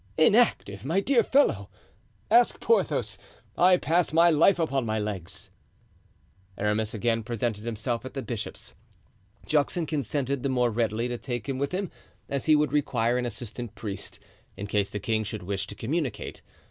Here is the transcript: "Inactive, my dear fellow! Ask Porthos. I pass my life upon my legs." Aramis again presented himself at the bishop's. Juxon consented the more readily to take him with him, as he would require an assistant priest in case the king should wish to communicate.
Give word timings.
"Inactive, 0.17 0.83
my 0.83 0.99
dear 0.99 1.21
fellow! 1.21 1.69
Ask 2.31 2.59
Porthos. 2.59 3.19
I 3.55 3.77
pass 3.77 4.11
my 4.11 4.31
life 4.31 4.57
upon 4.57 4.83
my 4.83 4.97
legs." 4.97 5.51
Aramis 6.57 6.95
again 6.95 7.21
presented 7.21 7.65
himself 7.65 8.03
at 8.03 8.15
the 8.15 8.23
bishop's. 8.23 8.73
Juxon 9.45 9.85
consented 9.85 10.41
the 10.41 10.49
more 10.49 10.71
readily 10.71 11.07
to 11.07 11.19
take 11.19 11.47
him 11.47 11.59
with 11.59 11.71
him, 11.71 11.91
as 12.27 12.45
he 12.45 12.55
would 12.55 12.71
require 12.73 13.19
an 13.19 13.27
assistant 13.27 13.75
priest 13.75 14.19
in 14.57 14.65
case 14.65 14.89
the 14.89 14.99
king 14.99 15.23
should 15.23 15.43
wish 15.43 15.67
to 15.67 15.75
communicate. 15.75 16.41